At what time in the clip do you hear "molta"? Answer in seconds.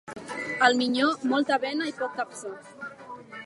1.33-1.59